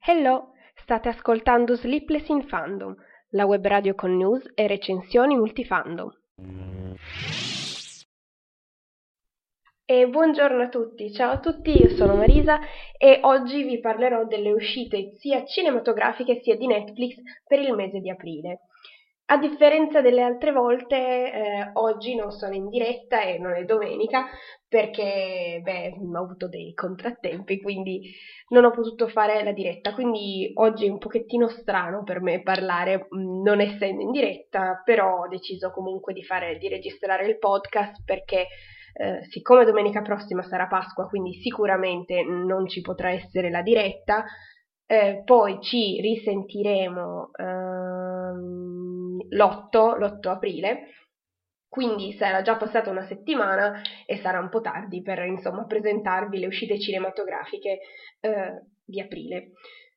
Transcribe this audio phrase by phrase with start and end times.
[0.00, 2.92] Hello, state ascoltando Sleepless in Fandom,
[3.28, 6.10] la web radio con news e recensioni multifandom.
[9.84, 12.58] E buongiorno a tutti, ciao a tutti, io sono Marisa
[12.98, 18.10] e oggi vi parlerò delle uscite sia cinematografiche sia di Netflix per il mese di
[18.10, 18.62] aprile.
[19.28, 24.26] A differenza delle altre volte, eh, oggi non sono in diretta e non è domenica
[24.68, 28.12] perché beh, ho avuto dei contrattempi, quindi
[28.50, 29.94] non ho potuto fare la diretta.
[29.94, 35.22] Quindi oggi è un pochettino strano per me parlare mm, non essendo in diretta, però
[35.22, 38.46] ho deciso comunque di, fare, di registrare il podcast perché
[38.92, 44.24] eh, siccome domenica prossima sarà Pasqua, quindi sicuramente non ci potrà essere la diretta,
[44.86, 50.88] eh, poi ci risentiremo ehm, l'8, l'8 aprile,
[51.68, 56.46] quindi sarà già passata una settimana e sarà un po' tardi per insomma presentarvi le
[56.46, 57.78] uscite cinematografiche
[58.20, 59.50] eh, di aprile.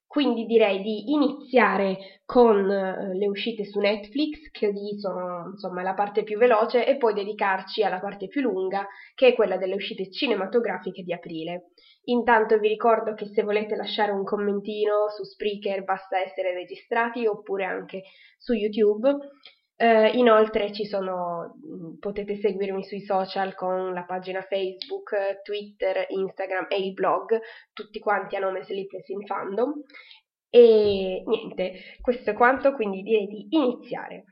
[0.09, 5.93] Quindi direi di iniziare con uh, le uscite su Netflix, che lì sono insomma la
[5.93, 10.09] parte più veloce, e poi dedicarci alla parte più lunga, che è quella delle uscite
[10.09, 11.73] cinematografiche di aprile.
[12.05, 17.65] Intanto vi ricordo che se volete lasciare un commentino su Spreaker basta essere registrati oppure
[17.65, 18.01] anche
[18.35, 19.15] su YouTube
[19.81, 26.85] Uh, inoltre sono, mm, potete seguirmi sui social con la pagina Facebook, Twitter, Instagram e
[26.85, 27.39] il blog,
[27.71, 29.71] tutti quanti a nome Sleepless in Fandom.
[30.49, 34.25] E niente, questo è quanto, quindi direi di iniziare.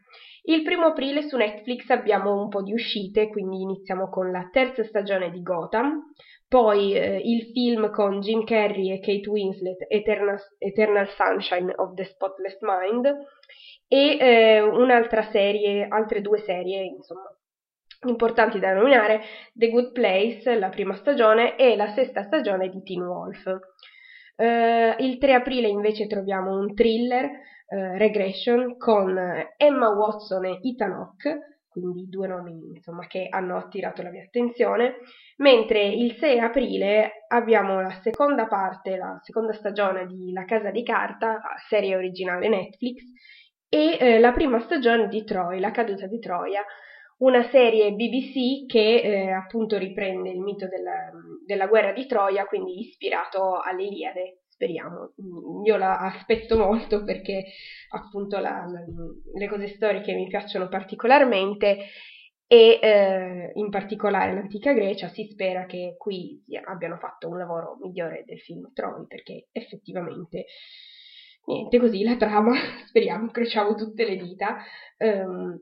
[0.49, 4.83] Il primo aprile su Netflix abbiamo un po' di uscite, quindi iniziamo con la terza
[4.83, 6.13] stagione di Gotham,
[6.47, 12.05] poi eh, il film con Jim Carrey e Kate Winslet, Eternal, Eternal Sunshine of the
[12.05, 13.05] Spotless Mind,
[13.87, 17.29] e eh, un'altra serie, altre due serie, insomma,
[18.07, 19.21] importanti da nominare,
[19.53, 23.45] The Good Place, la prima stagione, e la sesta stagione di Teen Wolf.
[24.37, 29.17] Uh, il 3 aprile invece troviamo un thriller, uh, Regression, con
[29.57, 34.97] Emma Watson e Ethan Hawke, quindi due nomi insomma, che hanno attirato la mia attenzione,
[35.37, 40.83] mentre il 6 aprile abbiamo la seconda parte, la seconda stagione di La Casa di
[40.83, 43.03] Carta, serie originale Netflix,
[43.69, 46.63] e eh, la prima stagione di Troy, La caduta di Troia,
[47.17, 51.09] una serie BBC che eh, appunto riprende il mito della,
[51.45, 55.13] della, guerra di Troia, quindi ispirato all'Iliade, speriamo.
[55.63, 57.45] Io la aspetto molto perché
[57.91, 58.83] appunto la, la,
[59.35, 61.85] le cose storiche mi piacciono particolarmente
[62.49, 68.23] e eh, in particolare l'antica Grecia si spera che qui abbiano fatto un lavoro migliore
[68.25, 70.45] del film Troy perché effettivamente
[71.45, 72.53] niente, così la trama,
[72.87, 74.57] speriamo, incrociamo tutte le dita.
[74.97, 75.59] Um,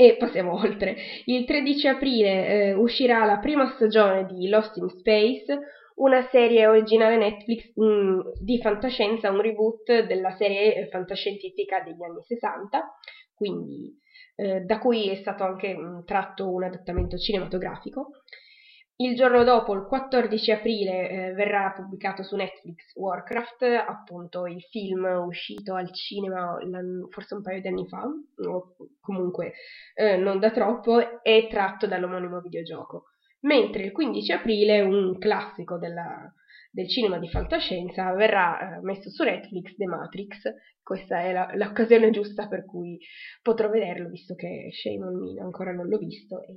[0.00, 0.96] e passiamo oltre.
[1.24, 5.58] Il 13 aprile eh, uscirà la prima stagione di Lost in Space,
[5.98, 12.98] una serie originale Netflix mh, di fantascienza, un reboot della serie fantascientifica degli anni 60,
[13.34, 13.96] quindi
[14.36, 18.10] eh, da cui è stato anche mh, tratto un adattamento cinematografico.
[19.00, 25.04] Il giorno dopo, il 14 aprile, eh, verrà pubblicato su Netflix Warcraft, appunto il film
[25.24, 26.58] uscito al cinema
[27.08, 28.02] forse un paio di anni fa,
[28.48, 29.52] o comunque
[29.94, 33.07] eh, non da troppo, è tratto dall'omonimo videogioco.
[33.40, 36.32] Mentre il 15 aprile un classico della,
[36.70, 40.42] del cinema di fantascienza verrà eh, messo su Netflix The Matrix.
[40.82, 42.98] Questa è la, l'occasione giusta per cui
[43.42, 46.54] potrò vederlo, visto che Shame on Me ancora non l'ho visto e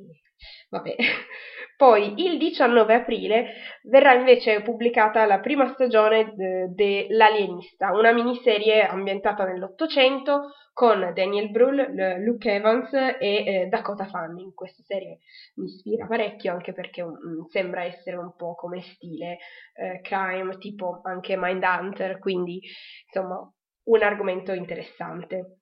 [0.69, 0.95] vabbè.
[1.75, 3.45] Poi il 19 aprile
[3.83, 6.33] verrà invece pubblicata la prima stagione
[6.73, 14.53] dell'Alienista, una miniserie ambientata nell'Ottocento con Daniel Brühl, Luke Evans e eh, Dakota Fanning.
[14.53, 15.19] Questa serie
[15.55, 19.37] mi ispira parecchio anche perché um, sembra essere un po' come stile
[19.73, 22.61] eh, crime, tipo anche Mindhunter, quindi
[23.05, 23.51] insomma
[23.83, 25.57] un argomento interessante.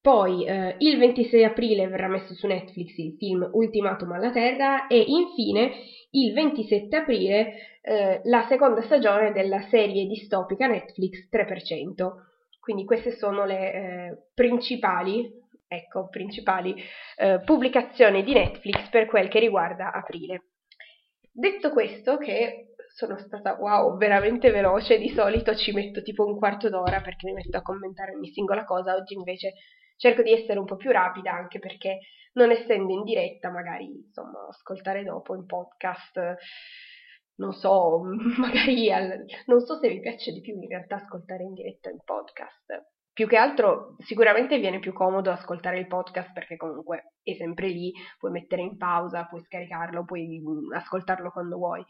[0.00, 5.02] Poi eh, il 26 aprile verrà messo su Netflix il film Ultimatum alla Terra e
[5.04, 5.72] infine
[6.10, 12.35] il 27 aprile eh, la seconda stagione della serie distopica Netflix 3%.
[12.66, 15.30] Quindi queste sono le eh, principali,
[15.68, 16.74] ecco, principali
[17.16, 20.46] eh, pubblicazioni di Netflix per quel che riguarda aprile.
[21.30, 26.68] Detto questo, che sono stata wow, veramente veloce, di solito ci metto tipo un quarto
[26.68, 29.52] d'ora perché mi metto a commentare ogni singola cosa, oggi invece
[29.96, 32.00] cerco di essere un po' più rapida anche perché
[32.32, 36.34] non essendo in diretta, magari insomma, ascoltare dopo in podcast,
[37.36, 38.02] non so,
[38.38, 41.98] magari al, non so se vi piace di più in realtà ascoltare in diretta in
[42.04, 42.86] podcast.
[43.12, 47.92] più che altro sicuramente viene più comodo ascoltare il podcast perché comunque è sempre lì,
[48.18, 51.84] puoi mettere in pausa, puoi scaricarlo, puoi mm, ascoltarlo quando vuoi.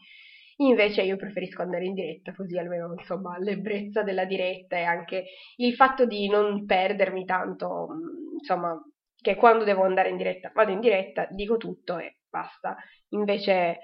[0.59, 5.25] Invece io preferisco andare in diretta, così almeno insomma l'ebbrezza della diretta e anche
[5.57, 8.81] il fatto di non perdermi tanto, mm, insomma,
[9.21, 12.75] che quando devo andare in diretta vado in diretta, dico tutto e basta.
[13.09, 13.79] Invece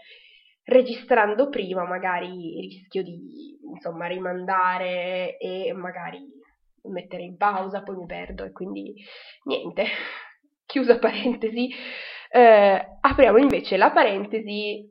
[0.65, 6.19] registrando prima magari rischio di insomma rimandare e magari
[6.83, 8.93] mettere in pausa, poi mi perdo e quindi
[9.43, 9.85] niente,
[10.65, 11.69] chiusa parentesi.
[12.29, 14.89] Eh, apriamo invece la parentesi,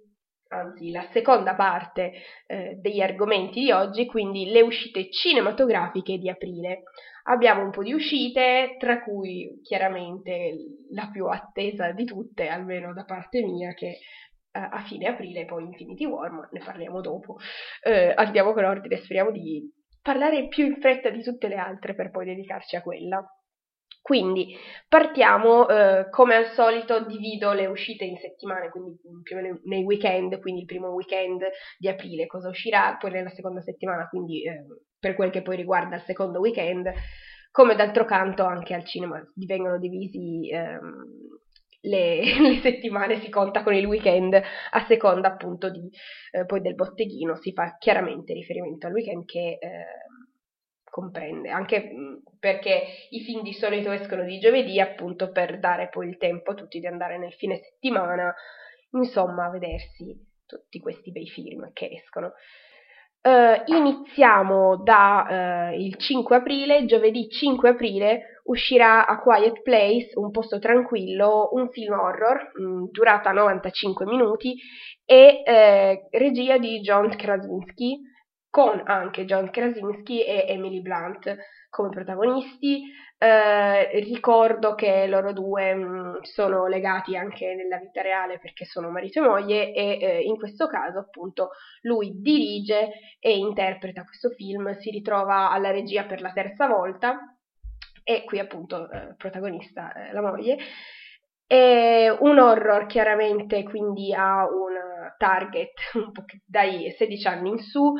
[0.48, 2.12] anzi la seconda parte
[2.46, 6.82] eh, degli argomenti di oggi, quindi le uscite cinematografiche di aprile.
[7.24, 10.54] Abbiamo un po' di uscite, tra cui chiaramente
[10.90, 13.98] la più attesa di tutte, almeno da parte mia, che
[14.52, 17.37] a fine aprile poi Infinity War, ma ne parliamo dopo.
[17.82, 19.70] Eh, andiamo con ordine, speriamo di
[20.00, 23.25] parlare più in fretta di tutte le altre per poi dedicarci a quella.
[24.02, 24.56] Quindi
[24.88, 29.84] partiamo, eh, come al solito divido le uscite in settimane, quindi più o meno nei
[29.84, 31.44] weekend, quindi il primo weekend
[31.78, 34.64] di aprile cosa uscirà, poi nella seconda settimana, quindi eh,
[34.98, 36.93] per quel che poi riguarda il secondo weekend,
[37.52, 41.05] come d'altro canto anche al cinema vengono divisi ehm,
[41.82, 45.88] le, le, settimane si conta con il weekend a seconda appunto di,
[46.32, 49.87] eh, poi del botteghino si fa chiaramente riferimento al weekend che eh,
[50.84, 51.50] comprende.
[51.50, 51.90] Anche
[52.38, 56.55] perché i film di solito escono di giovedì appunto per dare poi il tempo a
[56.55, 58.34] tutti di andare nel fine settimana
[58.90, 60.14] insomma a vedersi
[60.46, 62.32] tutti questi bei film che escono.
[63.23, 70.30] Uh, iniziamo da uh, il 5 aprile, giovedì 5 aprile uscirà A Quiet Place, un
[70.30, 74.56] posto tranquillo, un film horror, mh, mm, durata 95 minuti
[75.04, 78.00] e eh, regia di John Krasinski,
[78.50, 81.36] con anche John Krasinski e Emily Blunt
[81.70, 82.82] come protagonisti.
[83.16, 88.90] Eh, ricordo che loro due mh, mm, sono legati anche nella vita reale perché sono
[88.90, 91.50] marito e moglie e eh, in questo caso appunto
[91.82, 92.90] lui dirige
[93.20, 97.36] e interpreta questo film, si ritrova alla regia per la terza volta
[98.04, 100.56] e qui appunto eh, protagonista eh, la moglie.
[101.46, 104.72] È un horror chiaramente quindi ha un
[105.19, 107.93] target un po' dai 16 anni in su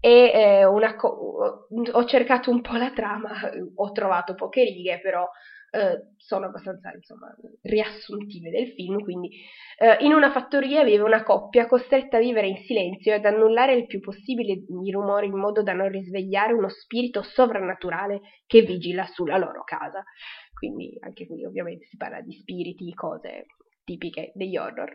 [0.00, 3.30] e eh, co- ho cercato un po' la trama,
[3.76, 5.28] ho trovato poche righe, però
[5.72, 9.30] eh, sono abbastanza insomma, riassuntive del film, quindi
[9.78, 13.74] eh, in una fattoria vive una coppia costretta a vivere in silenzio e ad annullare
[13.74, 19.06] il più possibile i rumori in modo da non risvegliare uno spirito sovrannaturale che vigila
[19.06, 20.04] sulla loro casa.
[20.52, 23.46] Quindi anche qui ovviamente si parla di spiriti, cose
[23.82, 24.94] tipiche degli horror.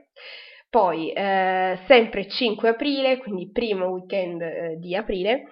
[0.69, 5.43] Poi, eh, sempre 5 aprile, quindi primo weekend eh, di aprile,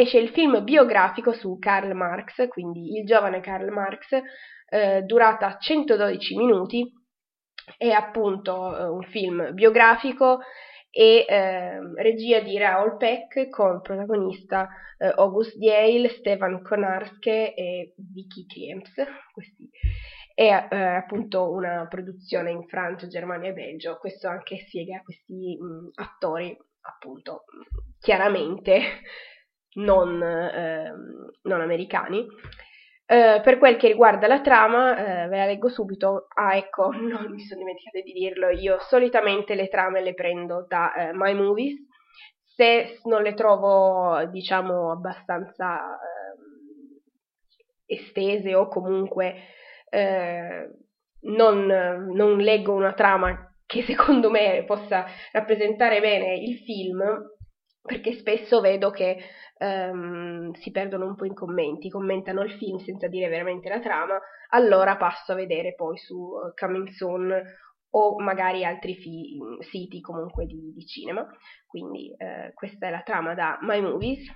[0.00, 4.08] esce il film biografico su Karl Marx, quindi il giovane Karl Marx,
[4.68, 6.92] eh, durata 112 minuti,
[7.76, 10.40] è appunto eh, un film biografico
[10.90, 18.46] e eh, regia di Raoul Peck con protagonista eh, August Yale, Stefan Konarske e Vicky
[18.46, 18.94] Kriems,
[19.32, 19.68] questi
[20.36, 23.96] è eh, appunto una produzione in Francia, Germania e Belgio.
[23.96, 27.44] Questo anche spiega questi mh, attori, appunto,
[27.98, 29.00] chiaramente
[29.76, 30.92] non, eh,
[31.42, 32.26] non americani.
[33.08, 36.26] Eh, per quel che riguarda la trama, eh, ve la leggo subito.
[36.34, 38.50] Ah, ecco, non mi sono dimenticata di dirlo.
[38.50, 41.78] Io solitamente le trame le prendo da eh, My Movies.
[42.42, 47.00] Se non le trovo, diciamo, abbastanza ehm,
[47.84, 49.34] estese o comunque
[49.90, 50.70] eh,
[51.20, 57.02] non, non leggo una trama che secondo me possa rappresentare bene il film,
[57.86, 59.18] perché spesso vedo che
[59.58, 64.18] um, si perdono un po' in commenti, commentano il film senza dire veramente la trama,
[64.50, 67.42] allora passo a vedere poi su uh, Coming Soon
[67.90, 71.26] o magari altri fi- siti comunque di, di cinema.
[71.66, 74.28] Quindi uh, questa è la trama da My Movies.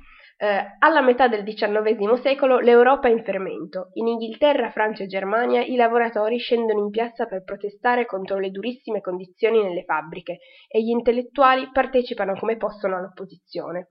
[0.42, 3.90] Eh, alla metà del XIX secolo l'Europa è in fermento.
[3.92, 9.02] In Inghilterra, Francia e Germania i lavoratori scendono in piazza per protestare contro le durissime
[9.02, 13.88] condizioni nelle fabbriche e gli intellettuali partecipano come possono all'opposizione.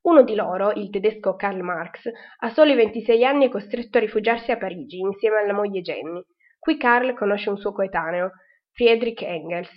[0.00, 4.50] Uno di loro, il tedesco Karl Marx, a soli 26 anni è costretto a rifugiarsi
[4.50, 6.20] a Parigi insieme alla moglie Jenny.
[6.58, 8.32] Qui Karl conosce un suo coetaneo,
[8.72, 9.70] Friedrich Engels,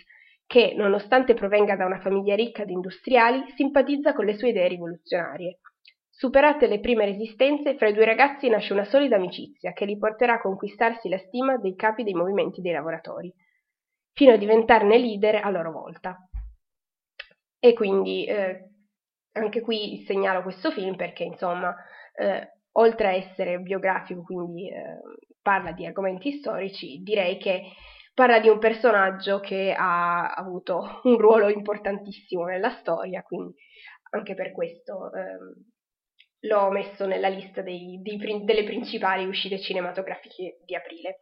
[0.47, 5.59] che, nonostante provenga da una famiglia ricca di industriali, simpatizza con le sue idee rivoluzionarie.
[6.17, 10.33] Superate le prime resistenze, fra i due ragazzi nasce una solida amicizia che li porterà
[10.33, 13.31] a conquistarsi la stima dei capi dei movimenti dei lavoratori,
[14.13, 16.17] fino a diventarne leader a loro volta.
[17.59, 18.67] E quindi eh,
[19.33, 21.75] anche qui segnalo questo film perché insomma
[22.15, 24.97] eh, oltre a essere biografico, quindi eh,
[25.39, 27.62] parla di argomenti storici, direi che
[28.15, 33.53] parla di un personaggio che ha avuto un ruolo importantissimo nella storia, quindi
[34.09, 35.75] anche per questo ehm,
[36.41, 41.20] l'ho messo nella lista dei, dei, delle principali uscite cinematografiche di aprile.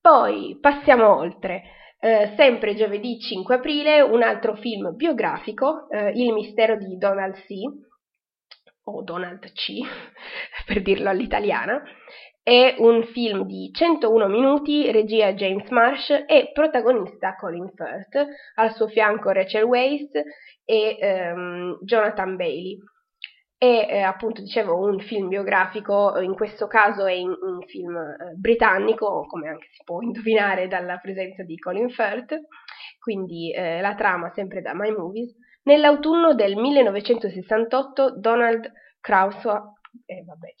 [0.00, 1.62] Poi passiamo oltre.
[2.00, 7.54] Eh, sempre giovedì 5 aprile, un altro film biografico, eh, Il mistero di Donald C.
[8.84, 9.80] o Donald C,
[10.64, 11.82] per dirlo all'italiana.
[12.40, 18.86] È un film di 101 minuti, regia James Marsh e protagonista Colin Firth, al suo
[18.86, 20.10] fianco Rachel Weisz
[20.64, 22.78] e ehm, Jonathan Bailey
[23.58, 28.34] è eh, appunto dicevo un film biografico, in questo caso è in, un film eh,
[28.36, 32.38] britannico, come anche si può indovinare dalla presenza di Colin Firth,
[33.00, 35.34] quindi eh, la trama sempre da My Movies.
[35.64, 40.54] Nell'autunno del 1968 Donald Krauso, eh, vabbè.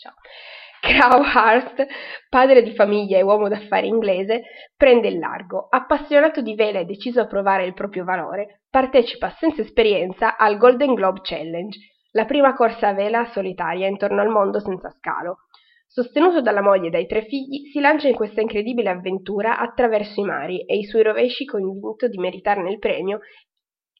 [0.80, 1.86] Crowhurst,
[2.28, 4.42] padre di famiglia e uomo d'affari inglese,
[4.76, 5.68] prende il largo.
[5.70, 10.94] Appassionato di vela e deciso a provare il proprio valore, partecipa senza esperienza al Golden
[10.94, 11.78] Globe Challenge,
[12.18, 15.44] la prima corsa a vela solitaria intorno al mondo senza scalo.
[15.86, 20.24] Sostenuto dalla moglie e dai tre figli, si lancia in questa incredibile avventura attraverso i
[20.24, 23.20] mari e i suoi rovesci convinto di meritarne il premio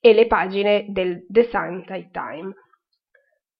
[0.01, 2.53] e le pagine del The Sunday Time.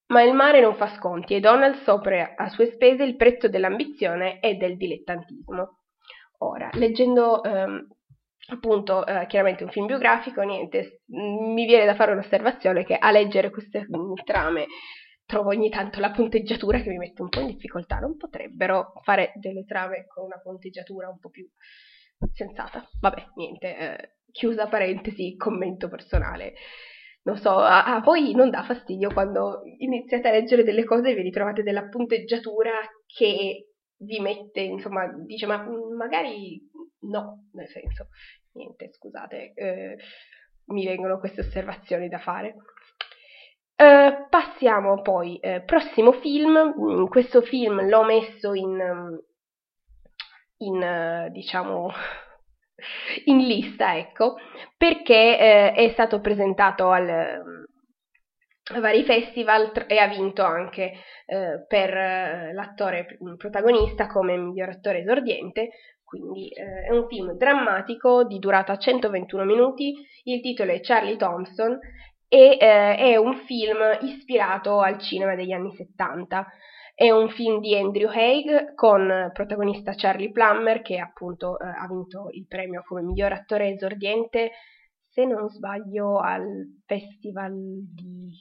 [0.07, 4.41] Ma il mare non fa sconti e Donald sopra a sue spese il prezzo dell'ambizione
[4.41, 5.77] e del dilettantismo.
[6.39, 7.87] Ora, leggendo ehm,
[8.49, 13.49] appunto eh, chiaramente un film biografico, niente, mi viene da fare un'osservazione che a leggere
[13.49, 13.85] queste
[14.23, 14.67] trame
[15.25, 19.31] trovo ogni tanto la punteggiatura che mi mette un po' in difficoltà, non potrebbero fare
[19.35, 21.47] delle trame con una punteggiatura un po' più
[22.33, 22.87] sensata.
[22.99, 26.53] Vabbè, niente, eh, chiusa parentesi, commento personale.
[27.23, 31.13] Non so, a, a voi non dà fastidio quando iniziate a leggere delle cose e
[31.13, 32.71] vi ritrovate della punteggiatura
[33.05, 35.63] che vi mette, insomma, dice ma
[35.95, 36.59] magari
[37.01, 38.07] no, nel senso,
[38.53, 39.97] niente, scusate, eh,
[40.67, 42.55] mi vengono queste osservazioni da fare.
[43.79, 49.15] Uh, passiamo poi, eh, prossimo film, mm, questo film l'ho messo in, mm,
[50.57, 51.89] in uh, diciamo,
[53.25, 54.35] in lista, ecco,
[54.77, 57.63] perché eh, è stato presentato al, mm,
[58.75, 60.93] a vari festival e ha vinto anche
[61.25, 65.69] eh, per eh, l'attore protagonista come miglior attore esordiente,
[66.09, 71.77] quindi eh, è un film drammatico di durata 121 minuti, il titolo è Charlie Thompson
[72.27, 76.47] e eh, è un film ispirato al cinema degli anni 70.
[76.95, 82.29] È un film di Andrew Haig con protagonista Charlie Plummer che appunto eh, ha vinto
[82.31, 84.49] il premio come miglior attore esordiente,
[85.07, 86.43] se non sbaglio, al
[86.87, 88.31] Festival di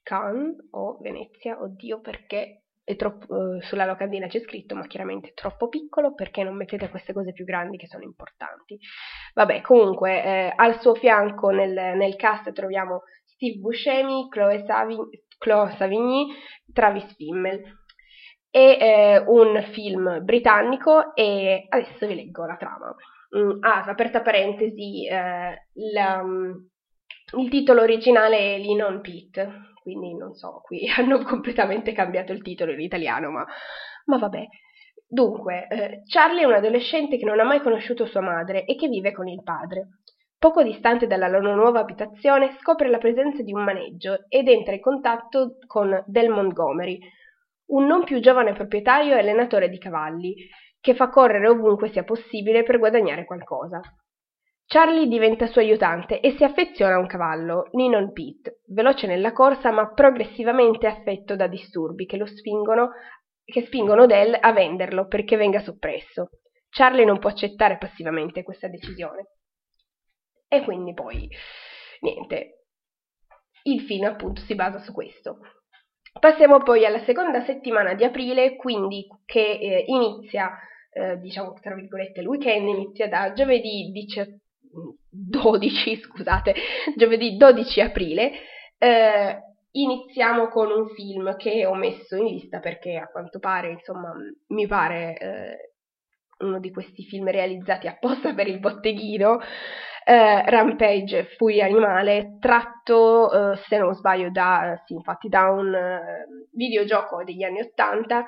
[0.00, 2.63] Cannes o Venezia, oddio perché
[2.96, 7.12] troppo, eh, sulla locandina c'è scritto, ma chiaramente è troppo piccolo perché non mettete queste
[7.12, 8.78] cose più grandi che sono importanti.
[9.34, 15.74] Vabbè, comunque, eh, al suo fianco nel, nel, cast troviamo Steve Buscemi, Chloe, Savigny, Chloe
[15.76, 16.26] Savigny
[16.72, 17.62] Travis Fimmel.
[18.50, 22.94] È eh, un film britannico e adesso vi leggo la trama.
[23.36, 26.52] Mm, ah, aperta parentesi, eh, la, mm,
[27.38, 32.72] il titolo originale è Linon Pete, quindi non so, qui hanno completamente cambiato il titolo
[32.72, 33.46] in italiano, ma,
[34.06, 34.46] ma vabbè.
[35.06, 38.88] Dunque, eh, Charlie è un adolescente che non ha mai conosciuto sua madre e che
[38.88, 40.00] vive con il padre.
[40.38, 44.80] Poco distante dalla loro nuova abitazione scopre la presenza di un maneggio ed entra in
[44.80, 46.98] contatto con Del Montgomery,
[47.66, 50.34] un non più giovane proprietario e allenatore di cavalli,
[50.80, 53.80] che fa correre ovunque sia possibile per guadagnare qualcosa.
[54.66, 59.70] Charlie diventa suo aiutante e si affeziona a un cavallo, Ninon Pete, veloce nella corsa
[59.70, 62.90] ma progressivamente affetto da disturbi che lo spingono,
[63.44, 66.30] che spingono Dell a venderlo perché venga soppresso.
[66.70, 69.28] Charlie non può accettare passivamente questa decisione.
[70.48, 71.28] E quindi poi,
[72.00, 72.64] niente,
[73.64, 75.38] il film appunto si basa su questo.
[76.18, 80.50] Passiamo poi alla seconda settimana di aprile, quindi che eh, inizia,
[80.90, 84.42] eh, diciamo tra virgolette, il weekend inizia da giovedì 18
[85.10, 86.54] 12, scusate,
[86.96, 88.32] giovedì 12 aprile,
[88.78, 89.38] eh,
[89.70, 94.12] iniziamo con un film che ho messo in lista perché a quanto pare, insomma,
[94.48, 95.56] mi pare eh,
[96.38, 99.40] uno di questi film realizzati apposta per il botteghino,
[100.04, 106.26] eh, Rampage Fui Animale, tratto, eh, se non sbaglio, da, sì, infatti da un eh,
[106.52, 108.24] videogioco degli anni Ottanta,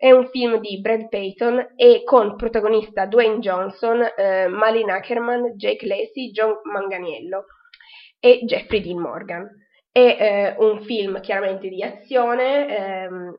[0.00, 5.84] è un film di Brad Payton e con protagonista Dwayne Johnson, eh, Malin Ackerman, Jake
[5.84, 7.46] Lacey, John Manganiello
[8.20, 9.44] e Jeffrey Dean Morgan.
[9.90, 13.38] È eh, un film chiaramente di azione, ehm,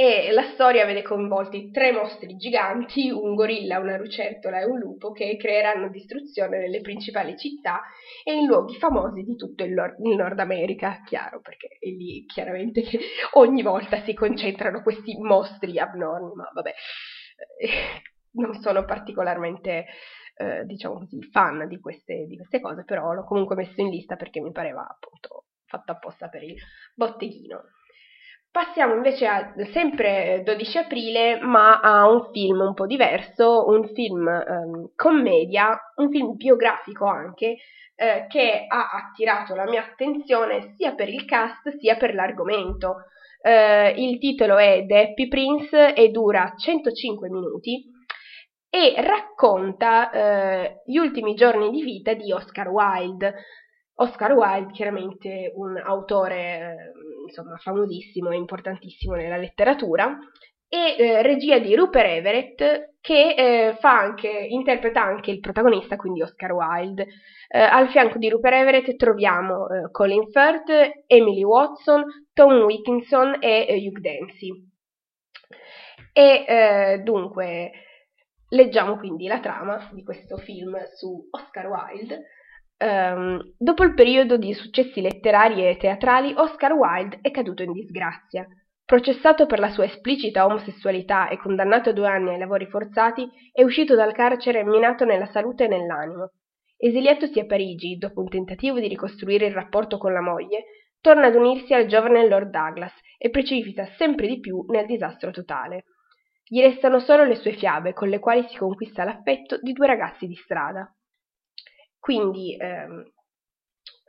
[0.00, 5.10] e la storia vede coinvolti tre mostri giganti, un gorilla, una lucertola e un lupo
[5.10, 7.82] che creeranno distruzione nelle principali città
[8.22, 12.24] e in luoghi famosi di tutto il, Nord, il Nord America, chiaro, perché è lì
[12.26, 13.00] chiaramente che
[13.34, 16.74] ogni volta si concentrano questi mostri abnormi, ma vabbè,
[17.58, 17.68] eh,
[18.34, 19.86] non sono particolarmente,
[20.36, 24.14] eh, diciamo così, fan di queste, di queste cose, però l'ho comunque messo in lista
[24.14, 26.54] perché mi pareva appunto fatto apposta per il
[26.94, 27.62] botteghino.
[28.58, 34.26] Passiamo invece a sempre 12 aprile, ma a un film un po' diverso, un film
[34.26, 37.58] um, commedia, un film biografico anche,
[37.94, 43.04] eh, che ha attirato la mia attenzione sia per il cast sia per l'argomento.
[43.40, 47.84] Eh, il titolo è The Happy Prince e dura 105 minuti
[48.68, 53.34] e racconta eh, gli ultimi giorni di vita di Oscar Wilde.
[54.00, 56.92] Oscar Wilde, chiaramente un autore
[57.26, 60.18] insomma, famosissimo e importantissimo nella letteratura,
[60.68, 66.52] e eh, regia di Rupert Everett che eh, anche, interpreta anche il protagonista, quindi Oscar
[66.52, 67.06] Wilde.
[67.48, 73.66] Eh, al fianco di Rupert Everett troviamo eh, Colin Firth, Emily Watson, Tom Wilkinson e
[73.66, 74.50] eh, Hugh Dancy.
[76.12, 77.70] E eh, dunque
[78.50, 82.26] leggiamo quindi la trama di questo film su Oscar Wilde.
[82.80, 88.46] Um, dopo il periodo di successi letterari e teatrali, Oscar Wilde è caduto in disgrazia.
[88.84, 93.62] Processato per la sua esplicita omosessualità e condannato a due anni ai lavori forzati, è
[93.62, 96.30] uscito dal carcere minato nella salute e nell'animo.
[96.76, 100.64] Esiliatosi a Parigi, dopo un tentativo di ricostruire il rapporto con la moglie,
[101.00, 105.84] torna ad unirsi al giovane Lord Douglas e precipita sempre di più nel disastro totale.
[106.44, 110.26] Gli restano solo le sue fiabe, con le quali si conquista l'affetto di due ragazzi
[110.26, 110.90] di strada.
[111.98, 113.04] Quindi, ehm,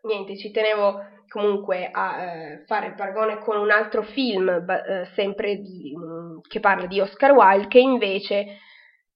[0.03, 5.57] niente, ci tenevo comunque a eh, fare il paragone con un altro film, eh, sempre
[5.57, 8.57] di, mm, che parla di Oscar Wilde, che invece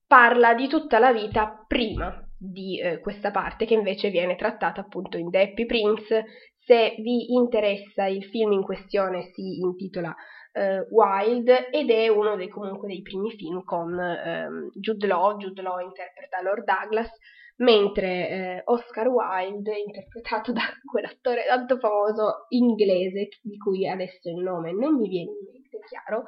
[0.06, 5.16] parla di tutta la vita prima di eh, questa parte, che invece viene trattata appunto
[5.16, 6.24] in The Happy Prince.
[6.64, 10.14] Se vi interessa, il film in questione si intitola
[10.56, 15.60] Uh, Wild ed è uno dei, comunque dei primi film con um, Jude Law, Jude
[15.60, 17.10] Law interpreta Lord Douglas,
[17.56, 24.72] mentre eh, Oscar Wilde, interpretato da quell'attore tanto famoso inglese, di cui adesso il nome
[24.72, 26.24] non mi viene in mente chiaro,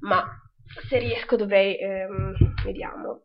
[0.00, 0.24] ma
[0.88, 3.24] se riesco dovrei, ehm, vediamo,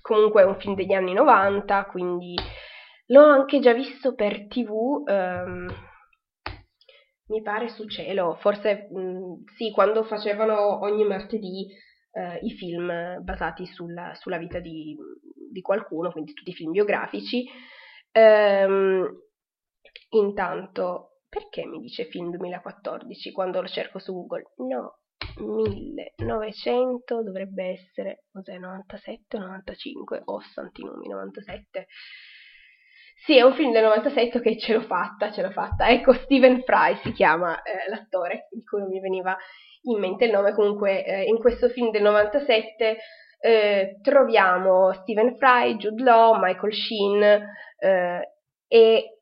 [0.00, 2.34] comunque è un film degli anni 90, quindi
[3.06, 5.66] l'ho anche già visto per tv, ehm,
[7.26, 11.66] mi pare su cielo, forse mh, sì, quando facevano ogni martedì
[12.14, 14.96] eh, i film basati sulla, sulla vita di,
[15.50, 17.44] di, qualcuno, quindi tutti i film biografici.
[18.12, 19.22] Ehm,
[20.10, 24.52] intanto, perché mi dice film 2014 quando lo cerco su Google?
[24.68, 25.00] No,
[25.40, 31.86] 1900 dovrebbe essere, cos'è, 97 95 o oh, santi nomi, 97.
[33.24, 35.88] Sì, è un film del 97 che ce l'ho fatta, ce l'ho fatta.
[35.88, 39.36] Ecco, Stephen Fry si chiama eh, l'attore, di cui non mi veniva
[39.84, 42.96] in mente il nome, comunque eh, in questo film del 97
[43.40, 47.22] eh, troviamo Stephen Fry, Jude Law, Michael Sheen
[47.78, 48.32] eh,
[48.66, 49.18] e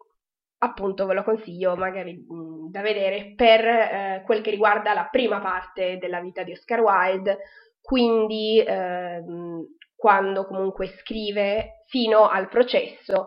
[0.59, 5.09] appunto ve lo consiglio magari mh, mm, da vedere per eh, quel che riguarda la
[5.11, 7.39] prima parte della vita di Oscar Wilde,
[7.81, 13.27] quindi ehm, quando comunque scrive fino al processo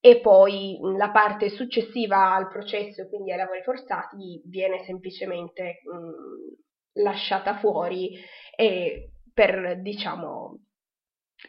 [0.00, 6.65] e poi la parte successiva al processo, quindi ai lavori forzati, viene semplicemente mh, mm,
[6.96, 8.18] lasciata fuori
[8.54, 10.60] e per, diciamo,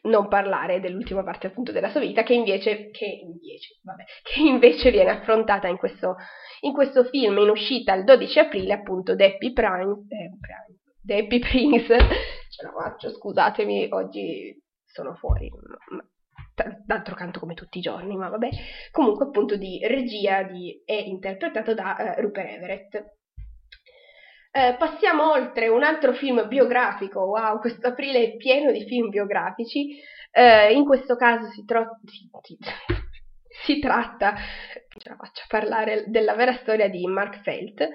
[0.04, 4.92] non parlare dell'ultima parte appunto della sua vita che invece, che invece, vabbè, che invece
[4.92, 6.16] viene affrontata in questo,
[6.62, 11.98] in questo, film in uscita il 12 aprile appunto Deppy Prime, eh, Prince
[12.50, 15.50] ce la faccio scusatemi oggi sono fuori
[16.86, 18.50] d'altro canto come tutti i giorni ma vabbè.
[18.92, 23.17] Comunque appunto di regia di, è interpretato da uh, Rupert Everett
[24.58, 30.00] eh, passiamo oltre un altro film biografico, wow, questo aprile è pieno di film biografici,
[30.32, 32.58] eh, in questo caso si, tro- si,
[33.66, 34.34] si, tratta,
[34.98, 37.88] ce la faccio parlare, della vera storia di Mark Felt,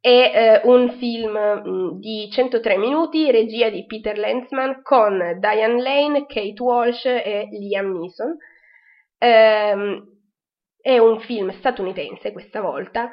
[0.00, 6.24] è eh, un film mm, di 103 minuti, regia di Peter Lenzman con Diane Lane,
[6.26, 8.34] Kate Walsh e Liam Neeson.
[9.18, 10.02] Eh,
[10.80, 13.10] è un film statunitense questa volta,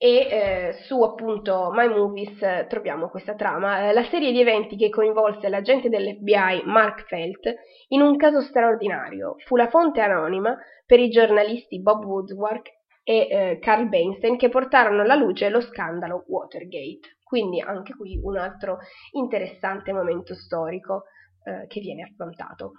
[0.00, 4.76] e eh, su appunto My Movies eh, troviamo questa trama, eh, la serie di eventi
[4.76, 7.52] che coinvolse l'agente dell'FBI Mark Felt
[7.88, 9.34] in un caso straordinario.
[9.44, 10.56] Fu la fonte anonima
[10.86, 12.68] per i giornalisti Bob Woodsworth
[13.02, 17.16] e eh, Carl Beinstein che portarono alla luce lo scandalo Watergate.
[17.24, 18.78] Quindi anche qui un altro
[19.12, 21.04] interessante momento storico
[21.42, 22.72] eh, che viene affrontato.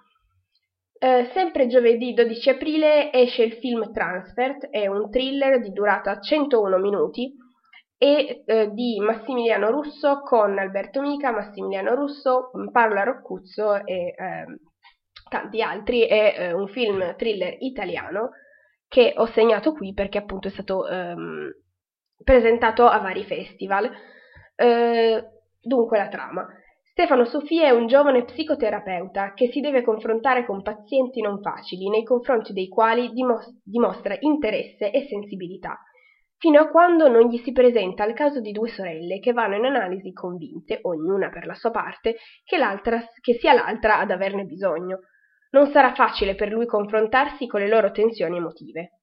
[1.02, 6.78] Eh, sempre giovedì 12 aprile esce il film Transfert, è un thriller di durata 101
[6.78, 7.34] minuti
[7.98, 14.46] e eh, di Massimiliano Russo con Alberto Mica, Massimiliano Russo, Paola Roccuzzo e eh,
[15.30, 16.06] tanti altri.
[16.06, 18.32] È eh, un film thriller italiano
[18.90, 21.50] che ho segnato qui perché appunto è stato ehm,
[22.22, 23.90] presentato a vari festival.
[24.56, 25.24] Eh,
[25.62, 26.46] dunque la trama.
[27.00, 32.04] Stefano Sofia è un giovane psicoterapeuta che si deve confrontare con pazienti non facili, nei
[32.04, 35.80] confronti dei quali dimos- dimostra interesse e sensibilità,
[36.36, 39.64] fino a quando non gli si presenta il caso di due sorelle che vanno in
[39.64, 42.58] analisi convinte, ognuna per la sua parte, che,
[43.22, 45.00] che sia l'altra ad averne bisogno.
[45.52, 49.00] Non sarà facile per lui confrontarsi con le loro tensioni emotive.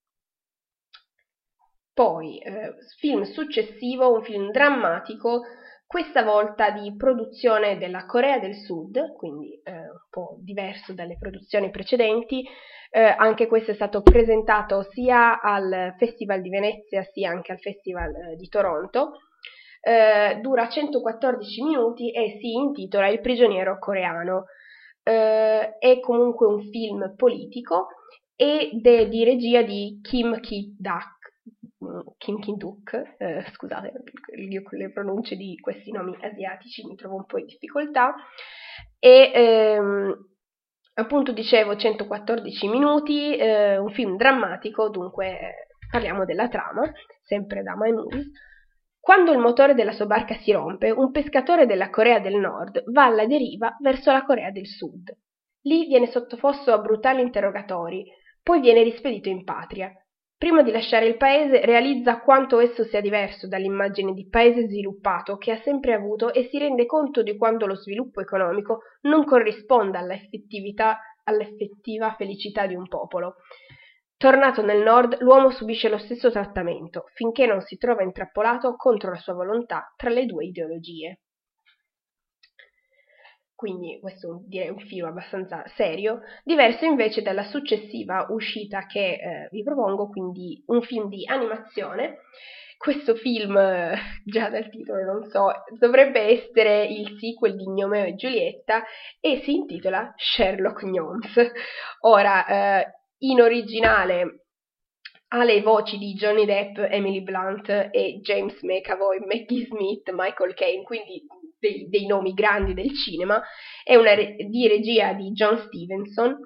[1.94, 5.40] Poi, eh, film successivo, un film drammatico
[5.86, 11.70] questa volta di produzione della Corea del Sud, quindi eh, un po' diverso dalle produzioni
[11.70, 12.44] precedenti.
[12.90, 18.14] Eh, anche questo è stato presentato sia al Festival di Venezia sia anche al Festival
[18.14, 19.12] eh, di Toronto.
[19.80, 24.46] Eh, dura 114 minuti e si intitola Il prigioniero coreano.
[25.04, 27.88] Eh, è comunque un film politico
[28.34, 31.15] ed è di regia di Kim Ki-dak
[32.16, 33.92] Kim Ki-duk, eh, scusate,
[34.48, 38.14] io con le pronunce di questi nomi asiatici mi trovo un po' in difficoltà,
[38.98, 40.28] e ehm,
[40.94, 46.90] appunto dicevo 114 minuti, eh, un film drammatico, dunque parliamo della trama,
[47.22, 48.30] sempre da My Movies.
[48.98, 53.04] Quando il motore della sua barca si rompe, un pescatore della Corea del Nord va
[53.04, 55.16] alla deriva verso la Corea del Sud.
[55.62, 58.04] Lì viene sottoposto a brutali interrogatori,
[58.42, 59.92] poi viene rispedito in patria.
[60.38, 65.50] Prima di lasciare il paese realizza quanto esso sia diverso dall'immagine di paese sviluppato che
[65.50, 72.14] ha sempre avuto e si rende conto di quanto lo sviluppo economico non corrisponda all'effettiva
[72.18, 73.36] felicità di un popolo.
[74.18, 79.16] Tornato nel nord, l'uomo subisce lo stesso trattamento, finché non si trova intrappolato contro la
[79.16, 81.20] sua volontà tra le due ideologie
[83.56, 89.62] quindi questo direi un film abbastanza serio, diverso invece dalla successiva uscita che eh, vi
[89.62, 92.18] propongo, quindi un film di animazione.
[92.76, 98.14] Questo film, eh, già dal titolo non so, dovrebbe essere il sequel di Gnomeo e
[98.14, 98.84] Giulietta
[99.18, 101.52] e si intitola Sherlock Gnomes.
[102.00, 102.86] Ora, eh,
[103.20, 104.42] in originale
[105.28, 110.82] ha le voci di Johnny Depp, Emily Blunt e James McAvoy, Maggie Smith, Michael Caine,
[110.84, 111.26] quindi
[111.58, 113.42] dei, dei nomi grandi del cinema,
[113.82, 116.38] è una re- di regia di John Stevenson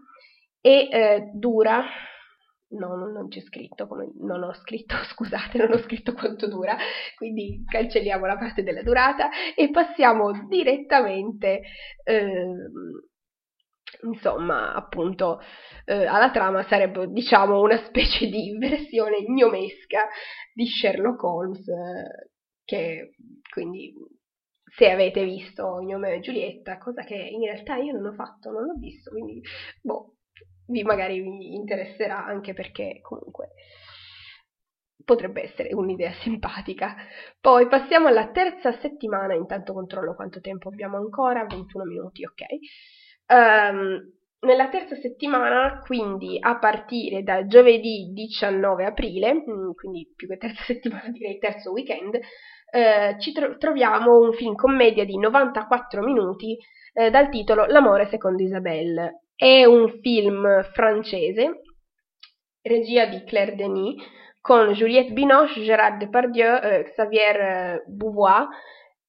[0.61, 1.85] e eh, dura
[2.71, 6.77] no, non, c'è scritto, come, non ho scritto, scusate, non ho scritto quanto dura,
[7.17, 11.63] quindi cancelliamo la parte della durata e passiamo direttamente,
[12.05, 12.55] eh,
[14.03, 15.41] insomma, appunto,
[15.85, 20.09] eh, alla trama, sarebbe, diciamo, una specie di versione gnomesca
[20.53, 22.31] di Sherlock Holmes, eh,
[22.65, 23.15] che
[23.51, 23.93] quindi
[24.77, 28.65] se avete visto Romeo e Giulietta, cosa che in realtà io non ho fatto, non
[28.65, 29.43] l'ho visto, quindi
[29.81, 30.15] boh,
[30.67, 33.51] vi magari vi interesserà anche perché comunque
[35.05, 36.95] potrebbe essere un'idea simpatica.
[37.41, 42.45] Poi passiamo alla terza settimana, intanto controllo quanto tempo abbiamo ancora, 21 minuti, ok.
[43.27, 50.37] Um, nella terza settimana, quindi a partire da giovedì 19 aprile, mm, quindi più che
[50.37, 52.19] terza settimana direi terzo weekend,
[52.71, 56.57] eh, ci tro- troviamo un film commedia di 94 minuti
[56.93, 59.25] eh, dal titolo L'amore secondo Isabelle.
[59.35, 61.63] È un film francese,
[62.63, 64.03] regia di Claire Denis,
[64.41, 68.49] con Juliette Binoche, Gérard Depardieu, eh, Xavier Beauvoir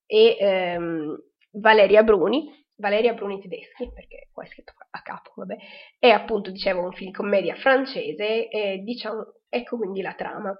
[0.06, 1.18] e ehm,
[1.52, 2.60] Valeria Bruni.
[2.82, 5.56] Valeria Bruni tedeschi, perché qua è scritto a capo, vabbè.
[6.00, 10.58] È appunto, dicevo, un film commedia francese e diciamo, ecco quindi la trama.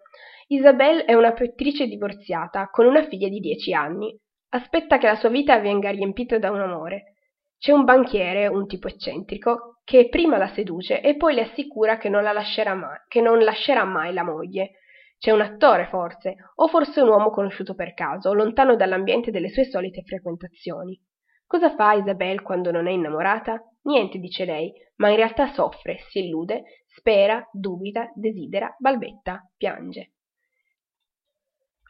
[0.48, 4.16] Isabelle è una pittrice divorziata, con una figlia di dieci anni.
[4.50, 7.14] Aspetta che la sua vita venga riempita da un amore.
[7.58, 12.10] C'è un banchiere, un tipo eccentrico, che prima la seduce e poi le assicura che
[12.10, 14.72] non, la lascerà, mai, che non lascerà mai la moglie.
[15.18, 19.66] C'è un attore, forse, o forse un uomo conosciuto per caso, lontano dall'ambiente delle sue
[19.66, 21.00] solite frequentazioni.
[21.46, 23.62] Cosa fa Isabelle quando non è innamorata?
[23.84, 26.64] Niente, dice lei, ma in realtà soffre, si illude,
[26.96, 30.14] spera, dubita, desidera, balbetta, piange.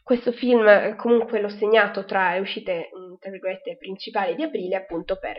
[0.03, 5.17] Questo film comunque l'ho segnato tra le uscite, mm, tra virgolette, principali di aprile appunto
[5.17, 5.37] per,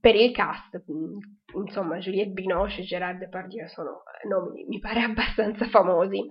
[0.00, 1.18] per il cast, mm,
[1.64, 6.22] insomma Juliette Binoche e Gerard Depardieu sono nomi, mi pare, abbastanza famosi.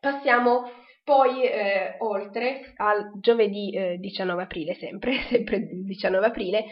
[0.00, 0.70] Passiamo
[1.02, 6.64] poi eh, oltre al giovedì eh, 19 aprile, sempre, sempre il 19 aprile,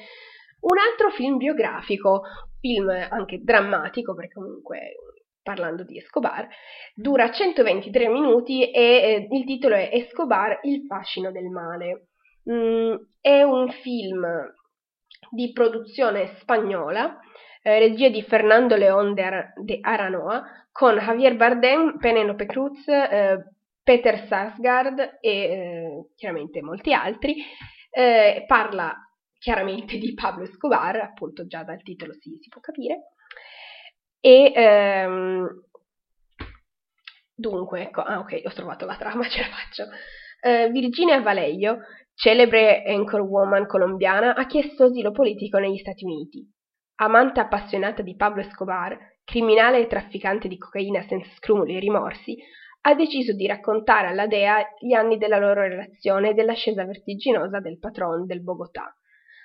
[0.60, 2.22] un altro film biografico,
[2.60, 4.94] film anche drammatico, perché comunque
[5.42, 6.46] parlando di Escobar,
[6.94, 12.08] dura 123 minuti e eh, il titolo è Escobar, il fascino del male.
[12.50, 14.26] Mm, è un film
[15.30, 17.18] di produzione spagnola,
[17.62, 23.38] eh, regia di Fernando León de, Ar- de Aranoa, con Javier Bardem, Penelope Cruz, eh,
[23.82, 27.36] Peter Sarsgaard e eh, chiaramente molti altri.
[27.90, 28.94] Eh, parla
[29.38, 33.12] chiaramente di Pablo Escobar, appunto già dal titolo si, si può capire.
[34.20, 35.48] E ehm,
[37.34, 39.84] dunque, ecco, ah ok, ho trovato la trama, ce la faccio.
[40.40, 41.78] Uh, Virginia Valeglio,
[42.14, 46.46] celebre anchorwoman colombiana, ha chiesto asilo politico negli Stati Uniti.
[46.96, 52.36] Amante appassionata di Pablo Escobar, criminale e trafficante di cocaina senza scrupoli e rimorsi,
[52.82, 57.78] ha deciso di raccontare alla Dea gli anni della loro relazione e dell'ascesa vertiginosa del
[57.78, 58.92] patron del Bogotà.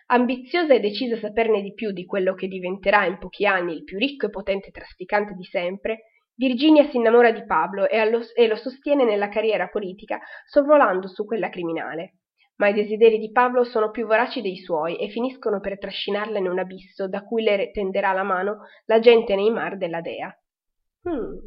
[0.07, 3.83] Ambiziosa e decisa a saperne di più di quello che diventerà in pochi anni il
[3.83, 6.03] più ricco e potente trafficante di sempre,
[6.35, 11.25] Virginia si innamora di Pablo e, allo, e lo sostiene nella carriera politica, sorvolando su
[11.25, 12.17] quella criminale.
[12.55, 16.47] Ma i desideri di Pablo sono più voraci dei suoi e finiscono per trascinarla in
[16.47, 20.31] un abisso da cui le tenderà la mano la gente nei mar della Dea.
[21.07, 21.37] Hmm.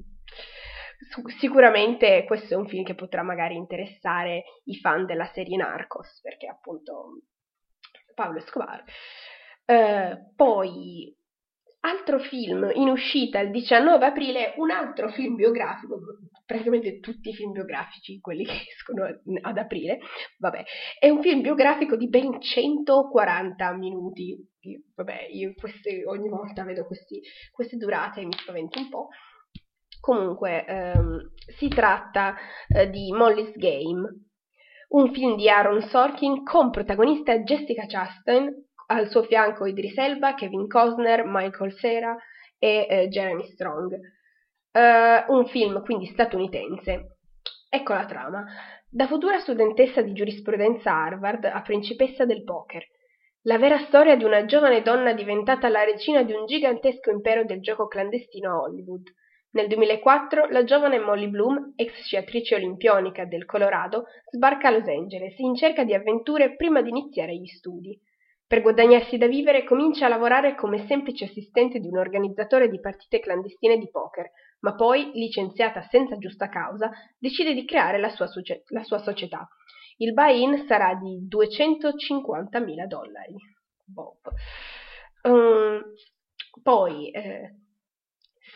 [1.38, 6.46] Sicuramente questo è un film che potrà magari interessare i fan della serie Narcos, perché
[6.46, 7.20] appunto
[8.16, 8.82] Pablo Escobar.
[9.66, 11.14] Eh, poi,
[11.80, 16.00] altro film in uscita il 19 aprile, un altro film biografico,
[16.46, 19.04] praticamente tutti i film biografici, quelli che escono
[19.42, 19.98] ad aprile,
[20.38, 20.64] vabbè,
[20.98, 24.36] è un film biografico di ben 140 minuti.
[24.96, 27.20] Vabbè, io queste, ogni volta vedo questi,
[27.52, 29.08] queste durate e mi spavento un po'.
[30.00, 32.34] Comunque, ehm, si tratta
[32.68, 34.25] eh, di Molly's Game,
[34.88, 38.52] un film di Aaron Sorkin con protagonista Jessica Chastain,
[38.88, 42.16] al suo fianco Idris Elba, Kevin Costner, Michael Cera
[42.58, 43.98] e eh, Jeremy Strong.
[44.72, 47.16] Uh, un film quindi statunitense.
[47.68, 48.44] Ecco la trama.
[48.88, 52.84] Da futura studentessa di giurisprudenza a Harvard a principessa del poker.
[53.42, 57.60] La vera storia di una giovane donna diventata la regina di un gigantesco impero del
[57.60, 59.08] gioco clandestino a Hollywood.
[59.56, 65.38] Nel 2004 la giovane Molly Bloom, ex sciatrice olimpionica del Colorado, sbarca a Los Angeles
[65.38, 67.98] in cerca di avventure prima di iniziare gli studi.
[68.46, 73.18] Per guadagnarsi da vivere comincia a lavorare come semplice assistente di un organizzatore di partite
[73.18, 78.62] clandestine di poker, ma poi, licenziata senza giusta causa, decide di creare la sua, socie-
[78.66, 79.48] la sua società.
[79.96, 83.36] Il buy-in sarà di 250.000 dollari.
[83.86, 84.18] Bob.
[85.22, 85.82] Um,
[86.62, 87.54] poi, eh,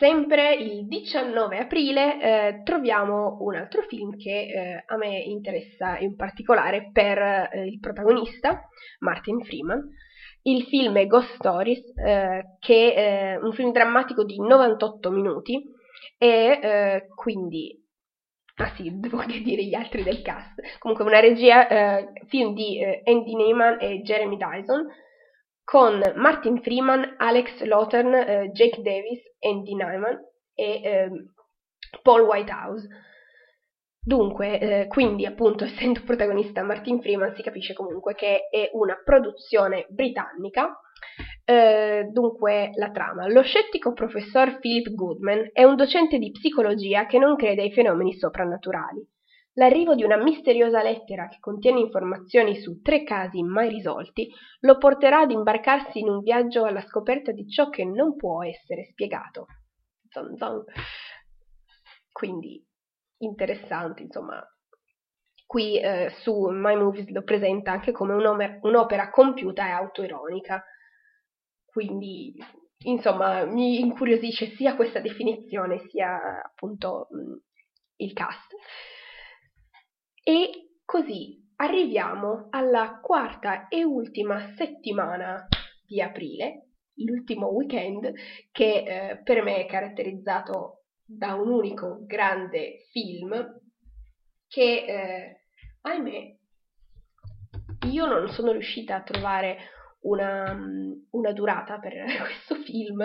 [0.01, 6.15] Sempre il 19 aprile eh, troviamo un altro film che eh, a me interessa in
[6.15, 8.67] particolare per eh, il protagonista,
[9.01, 9.87] Martin Freeman.
[10.41, 15.61] Il film è Ghost Stories, eh, che è un film drammatico di 98 minuti
[16.17, 17.79] e eh, quindi
[18.55, 20.79] Ah sì, devo dire gli altri del cast.
[20.79, 24.87] Comunque una regia, eh, film di Andy Neyman e Jeremy Dyson,
[25.71, 30.19] con Martin Freeman, Alex Lawton, eh, Jake Davis, Andy Nyman
[30.53, 31.09] e eh,
[32.01, 32.85] Paul Whitehouse.
[33.97, 39.85] Dunque, eh, quindi appunto essendo protagonista Martin Freeman si capisce comunque che è una produzione
[39.87, 40.77] britannica.
[41.45, 43.29] Eh, dunque, la trama.
[43.29, 48.11] Lo scettico professor Philip Goodman è un docente di psicologia che non crede ai fenomeni
[48.11, 49.07] soprannaturali.
[49.55, 54.29] L'arrivo di una misteriosa lettera che contiene informazioni su tre casi mai risolti
[54.61, 58.85] lo porterà ad imbarcarsi in un viaggio alla scoperta di ciò che non può essere
[58.85, 59.47] spiegato.
[60.09, 60.63] Zon zon.
[62.11, 62.65] Quindi
[63.17, 64.41] interessante, insomma.
[65.45, 70.63] Qui eh, su My Movies lo presenta anche come un'opera compiuta e autoironica.
[71.65, 72.33] Quindi,
[72.85, 77.35] insomma, mi incuriosisce sia questa definizione sia appunto mh,
[77.97, 78.55] il cast.
[80.23, 85.47] E così arriviamo alla quarta e ultima settimana
[85.85, 88.11] di aprile, l'ultimo weekend
[88.51, 93.59] che eh, per me è caratterizzato da un unico grande film
[94.47, 95.41] che, eh,
[95.81, 96.35] ahimè,
[97.89, 99.57] io non sono riuscita a trovare
[100.01, 100.57] una,
[101.11, 103.01] una durata per questo film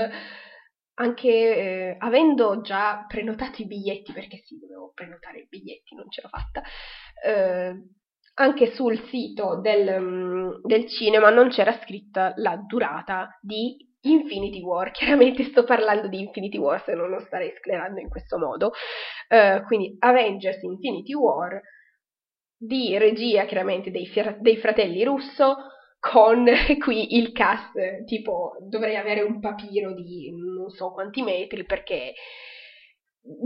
[0.99, 6.23] anche eh, avendo già prenotato i biglietti, perché sì, dovevo prenotare i biglietti, non ce
[6.23, 6.63] l'ho fatta,
[7.25, 7.75] eh,
[8.35, 14.91] anche sul sito del, mm, del, cinema non c'era scritta la durata di Infinity War,
[14.93, 18.73] chiaramente sto parlando di Infinity War se non lo starei sclerando in questo modo,
[19.29, 21.61] uh, quindi Avengers Infinity War
[22.59, 25.57] di regia chiaramente dei, dei fratelli Russo
[25.99, 26.47] con
[26.83, 32.15] qui il cast tipo dovrei avere un papiro di non so quanti metri perché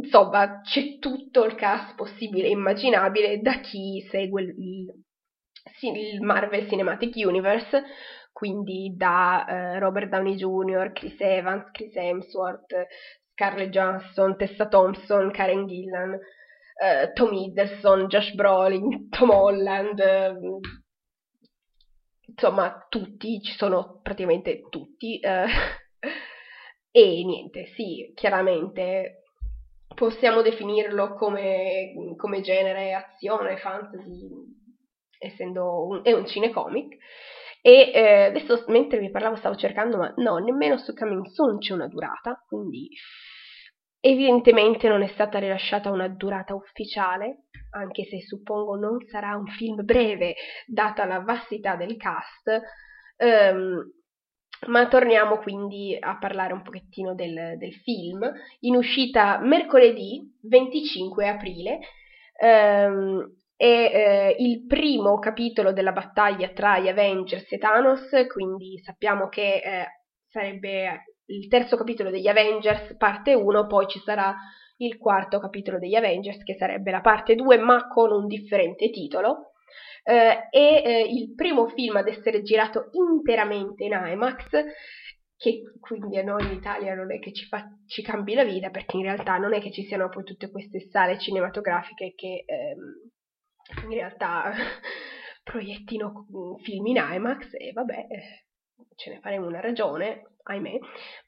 [0.03, 4.55] insomma c'è tutto il cast possibile e immaginabile da chi segue il,
[5.83, 7.83] il Marvel Cinematic Universe
[8.33, 12.75] quindi da eh, Robert Downey Jr., Chris Evans, Chris Hemsworth,
[13.33, 16.19] Scarlett Johansson, Tessa Thompson, Karen Gillan,
[16.83, 20.35] eh, Tom Hiddleston, Josh Brolin, Tom Holland, eh,
[22.31, 25.19] insomma tutti, ci sono praticamente tutti.
[25.19, 25.47] Eh,
[26.91, 29.25] e niente, sì, chiaramente
[29.95, 34.29] possiamo definirlo come, come genere azione, fantasy,
[35.19, 36.97] essendo un, è un cinecomic.
[37.63, 41.75] E eh, adesso mentre vi parlavo stavo cercando, ma no, nemmeno su Coming Soon c'è
[41.75, 42.89] una durata, quindi
[44.01, 49.85] evidentemente non è stata rilasciata una durata ufficiale, anche se suppongo non sarà un film
[49.85, 50.35] breve,
[50.67, 52.61] data la vastità del cast.
[53.17, 53.93] Um,
[54.67, 61.79] ma torniamo quindi a parlare un pochettino del, del film, in uscita mercoledì 25 aprile.
[62.41, 69.29] Um, è eh, il primo capitolo della battaglia tra gli Avengers e Thanos, quindi sappiamo
[69.29, 69.87] che eh,
[70.27, 74.35] sarebbe il terzo capitolo degli Avengers, parte 1, poi ci sarà
[74.79, 79.53] il quarto capitolo degli Avengers, che sarebbe la parte 2, ma con un differente titolo.
[80.03, 84.49] Eh, è eh, il primo film ad essere girato interamente in IMAX,
[85.37, 88.71] che quindi a noi in Italia non è che ci, fa, ci cambi la vita,
[88.71, 93.11] perché in realtà non è che ci siano poi tutte queste sale cinematografiche che ehm,
[93.85, 94.53] in realtà
[95.45, 96.27] proiettino
[96.63, 98.07] film in IMAX e vabbè,
[98.97, 100.79] ce ne faremo una ragione, ahimè,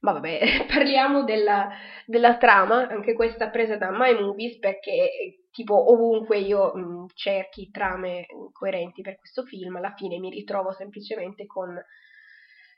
[0.00, 0.40] ma vabbè,
[0.72, 1.70] parliamo della,
[2.06, 8.26] della trama, anche questa presa da My Movies perché tipo ovunque io mh, cerchi trame
[8.52, 11.80] coerenti per questo film, alla fine mi ritrovo semplicemente con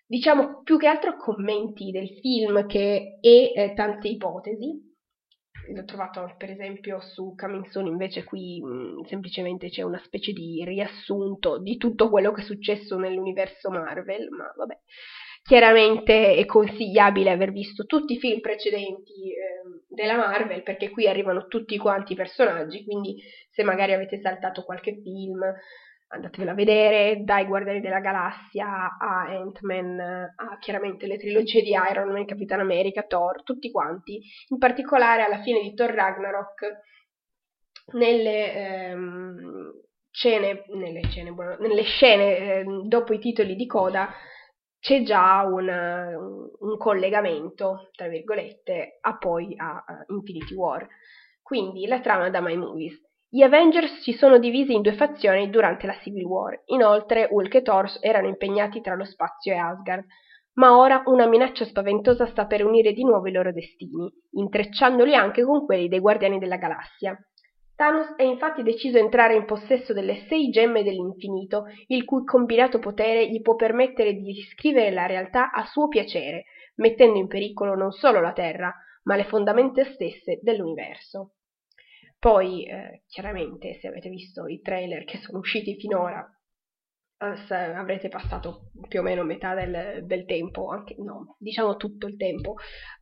[0.07, 4.93] diciamo più che altro commenti del film che e eh, tante ipotesi
[5.73, 10.33] l'ho trovato per esempio su Coming Soon, invece qui mh, mm, semplicemente c'è una specie
[10.33, 14.79] di riassunto di tutto quello che è successo nell'universo Marvel, ma vabbè.
[15.47, 21.49] Chiaramente è consigliabile aver visto tutti i film precedenti eh, della Marvel perché qui arrivano
[21.49, 25.43] tutti quanti i personaggi, quindi se magari avete saltato qualche film
[26.09, 32.11] andatevela a vedere, dai Guardiani della Galassia a Ant-Man, a chiaramente le trilogie di Iron
[32.11, 36.73] Man, Capitan America, Thor, tutti quanti, in particolare alla fine di Thor Ragnarok,
[37.93, 39.73] nelle ehm,
[40.11, 41.03] scene, nelle
[41.33, 44.09] bueno, nelle scene eh, dopo i titoli di coda,
[44.85, 50.87] c'è già una, un collegamento, tra virgolette, a poi a, a Infinity War.
[51.41, 53.01] Quindi la trama da My Movies.
[53.27, 56.65] Gli Avengers si sono divisi in due fazioni durante la Civil War.
[56.67, 60.05] Inoltre, Hulk e Thor erano impegnati tra lo spazio e Asgard.
[60.59, 65.45] Ma ora una minaccia spaventosa sta per unire di nuovo i loro destini, intrecciandoli anche
[65.45, 67.19] con quelli dei Guardiani della Galassia.
[67.77, 72.79] Thanos è infatti deciso a entrare in possesso delle sei gemme dell'infinito, il cui combinato
[72.79, 76.45] potere gli può permettere di riscrivere la realtà a suo piacere,
[76.77, 78.73] mettendo in pericolo non solo la Terra,
[79.05, 81.35] ma le fondamenta stesse dell'universo.
[82.19, 86.25] Poi, eh, chiaramente, se avete visto i trailer che sono usciti finora,
[87.19, 92.17] eh, avrete passato più o meno metà del, del, tempo, anche no, diciamo tutto il
[92.17, 92.55] tempo,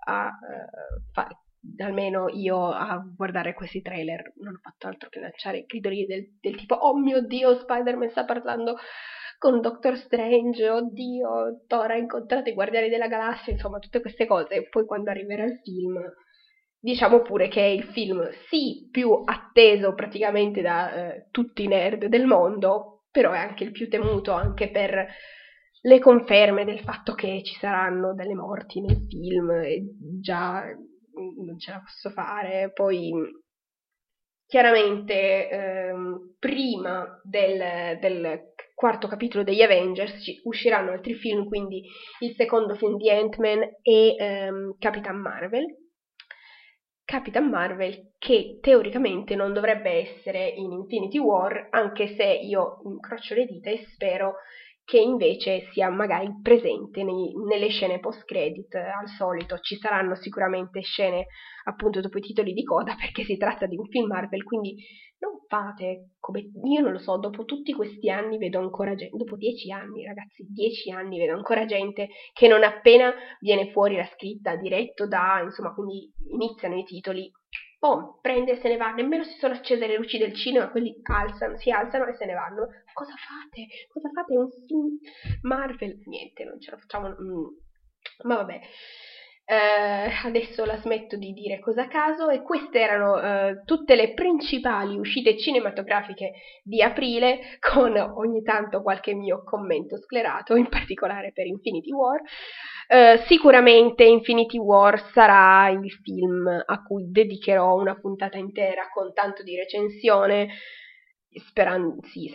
[0.06, 1.41] a eh, fare
[1.78, 6.56] almeno io a guardare questi trailer non ho fatto altro che lanciare gridoli del, del
[6.56, 8.76] tipo oh mio dio Spider-Man sta parlando
[9.42, 14.68] con Doctor Strange oddio Thor ha incontrato i guardiani della galassia insomma tutte queste cose.
[14.68, 16.00] Poi quando arriverà il film
[16.78, 22.06] diciamo pure che è il film sì più atteso praticamente da eh, tutti i nerd
[22.06, 25.08] del mondo, però è anche il più temuto anche per
[25.84, 29.82] le conferme del fatto che ci saranno delle morti nel film e
[30.20, 30.62] già
[31.44, 32.70] non ce la posso fare.
[32.72, 33.12] Poi
[34.46, 41.82] chiaramente ehm, prima del, del, quarto capitolo degli Avengers usciranno altri film, quindi
[42.20, 45.66] il secondo film di Ant-Man e ehm, Capitan Marvel
[47.12, 53.44] Capitan Marvel che teoricamente non dovrebbe essere in Infinity War, anche se io incrocio le
[53.44, 54.36] dita e spero
[54.92, 60.82] che invece sia magari presente nei, nelle scene post credit al solito ci saranno sicuramente
[60.82, 61.28] scene
[61.64, 64.84] appunto dopo i titoli di coda perché si tratta di un film Marvel quindi
[65.18, 66.10] non fate?
[66.18, 70.04] Come, io non lo so, dopo tutti questi anni vedo ancora gente, dopo dieci anni
[70.04, 75.40] ragazzi, dieci anni vedo ancora gente che non appena viene fuori la scritta diretto da,
[75.42, 77.30] insomma, quindi iniziano i titoli,
[77.82, 81.00] boh, prende e se ne va, nemmeno si sono accese le luci del cinema, quelli
[81.02, 82.68] alzano, si alzano e se ne vanno.
[82.92, 83.66] Cosa fate?
[83.88, 84.36] Cosa fate?
[84.36, 84.98] Un film
[85.42, 86.00] Marvel?
[86.04, 87.08] Niente, non ce la facciamo.
[87.08, 87.46] Mm.
[88.22, 88.60] Ma vabbè.
[89.44, 94.14] Eh, adesso la smetto di dire cosa a caso e queste erano eh, tutte le
[94.14, 96.32] principali uscite cinematografiche
[96.62, 102.20] di aprile con ogni tanto qualche mio commento sclerato, in particolare per Infinity War.
[102.86, 109.42] Eh, sicuramente Infinity War sarà il film a cui dedicherò una puntata intera con tanto
[109.42, 110.48] di recensione.
[111.34, 112.30] Sperando, sì,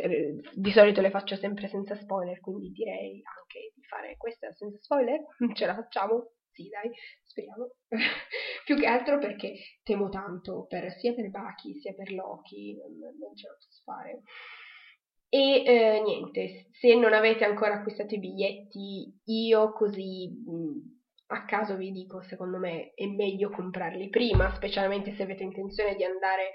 [0.55, 5.19] di solito le faccio sempre senza spoiler, quindi direi anche di fare questa senza spoiler.
[5.53, 6.31] Ce la facciamo?
[6.57, 6.89] Sì, dai,
[7.23, 7.69] speriamo.
[8.65, 9.53] Più che altro perché
[9.83, 14.21] temo tanto per, sia per Baki sia per Loki, non, non ce la posso fare.
[15.29, 20.77] E eh, niente, se non avete ancora acquistato i biglietti, io così mm,
[21.27, 26.03] a caso vi dico, secondo me è meglio comprarli prima, specialmente se avete intenzione di
[26.03, 26.51] andare,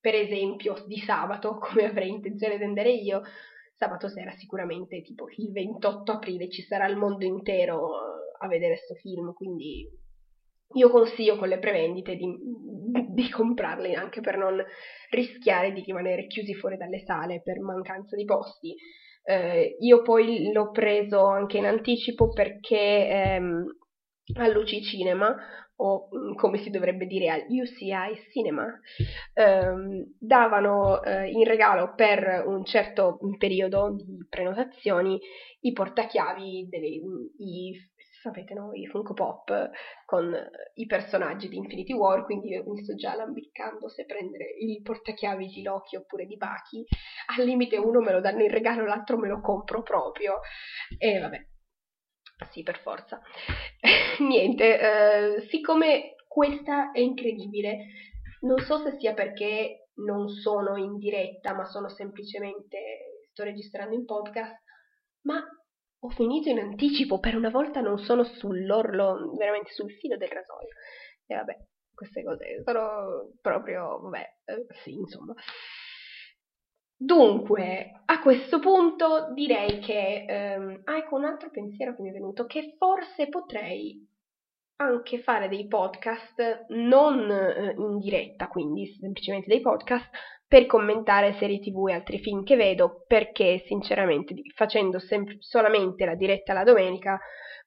[0.00, 3.22] per esempio, di sabato, come avrei intenzione di andare io.
[3.76, 8.94] Sabato sera sicuramente, tipo il 28 aprile, ci sarà il mondo intero a vedere questo
[8.94, 9.88] film, quindi
[10.74, 12.26] io consiglio con le prevendite di,
[13.08, 14.62] di comprarli anche per non
[15.10, 18.74] rischiare di rimanere chiusi fuori dalle sale per mancanza di posti.
[19.22, 23.64] Eh, io poi l'ho preso anche in anticipo perché ehm,
[24.34, 25.36] all'UC Cinema
[25.78, 28.66] o mm, come si dovrebbe dire al UCI Cinema
[29.34, 35.18] ehm, davano eh, in regalo per un certo periodo di prenotazioni
[35.60, 37.74] i portachiavi delle, i
[38.26, 38.72] sapete, no?
[38.72, 39.70] I Funko Pop
[40.04, 40.34] con
[40.74, 45.62] i personaggi di Infinity War, quindi mi sto già lambiccando se prendere il portachiavi di
[45.62, 46.84] Loki oppure di Baki.
[47.36, 50.40] Al limite uno me lo danno in regalo, l'altro me lo compro proprio.
[50.98, 51.46] E vabbè,
[52.50, 53.20] sì, per forza.
[54.20, 57.86] Niente, eh, siccome questa è incredibile,
[58.40, 64.04] non so se sia perché non sono in diretta, ma sono semplicemente sto registrando in
[64.04, 64.62] podcast,
[65.22, 65.42] ma
[66.00, 70.68] ho finito in anticipo, per una volta non sono sull'orlo, veramente sul filo del rasoio.
[71.26, 71.56] E vabbè,
[71.94, 75.34] queste cose sono proprio, vabbè, eh, sì, insomma.
[76.98, 82.12] Dunque, a questo punto direi che, ehm, ah, ecco un altro pensiero che mi è
[82.12, 84.02] venuto, che forse potrei
[84.76, 90.08] anche fare dei podcast non eh, in diretta, quindi semplicemente dei podcast
[90.46, 96.14] per commentare serie tv e altri film che vedo, perché sinceramente facendo sem- solamente la
[96.14, 97.18] diretta la domenica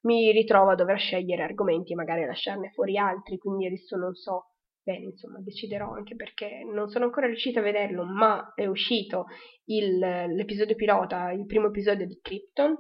[0.02, 4.52] mi ritrovo a dover scegliere argomenti e magari lasciarne fuori altri, quindi adesso non so
[4.82, 9.26] bene, insomma, deciderò anche perché non sono ancora riuscita a vederlo, ma è uscito
[9.66, 12.76] il, l'episodio pilota, il primo episodio di Krypton,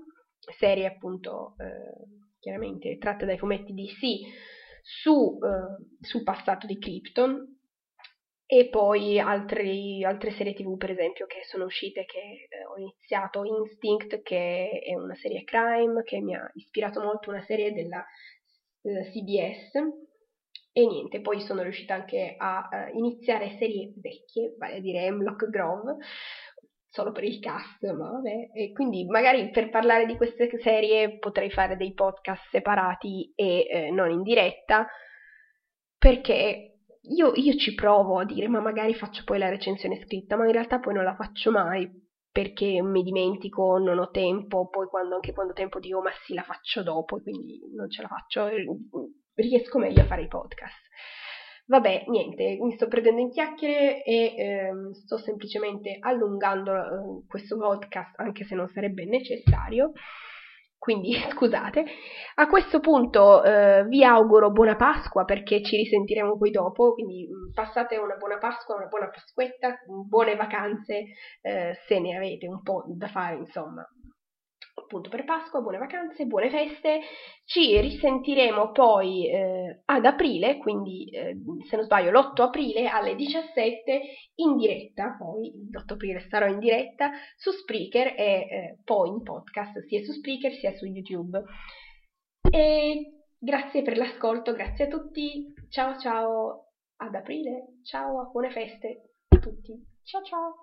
[0.57, 7.57] serie appunto eh, chiaramente tratta dai fumetti DC su, eh, sul passato di Krypton
[8.45, 12.17] e poi altri, altre serie tv per esempio che sono uscite che
[12.49, 17.43] eh, ho iniziato Instinct che è una serie crime che mi ha ispirato molto una
[17.43, 18.03] serie della
[18.81, 19.71] eh, CBS
[20.71, 25.49] e niente poi sono riuscita anche a uh, iniziare serie vecchie vale a dire Hemlock
[25.49, 25.97] Grove
[26.89, 31.51] solo per il cast ma vabbè e quindi magari per parlare di queste serie potrei
[31.51, 34.87] fare dei podcast separati e eh, non in diretta
[35.97, 40.45] perché io, io ci provo a dire, ma magari faccio poi la recensione scritta, ma
[40.45, 41.89] in realtà poi non la faccio mai
[42.31, 46.33] perché mi dimentico, non ho tempo, poi quando, anche quando ho tempo dico ma sì
[46.33, 48.47] la faccio dopo, quindi non ce la faccio,
[49.33, 50.87] riesco meglio a fare i podcast.
[51.69, 58.19] Vabbè, niente, mi sto prendendo in chiacchiere e ehm, sto semplicemente allungando eh, questo podcast
[58.19, 59.91] anche se non sarebbe necessario.
[60.79, 61.85] Quindi scusate.
[62.35, 67.53] A questo punto eh, vi auguro buona Pasqua perché ci risentiremo poi dopo, quindi mm,
[67.53, 71.03] passate una buona Pasqua, una buona Pasquetta, buone vacanze
[71.41, 73.87] eh, se ne avete un po' da fare, insomma
[74.89, 77.01] appunto per Pasqua, buone vacanze, buone feste.
[77.45, 81.37] Ci risentiremo poi eh, ad aprile, quindi eh,
[81.67, 84.01] se non sbaglio l'8 aprile alle 17
[84.35, 89.79] in diretta, poi l'8 aprile sarò in diretta su Spreaker e eh, poi in podcast
[89.85, 91.43] sia su Spreaker sia su YouTube.
[92.51, 99.37] E grazie per l'ascolto, grazie a tutti, ciao ciao, ad aprile, ciao, buone feste a
[99.37, 100.57] tutti, ciao ciao.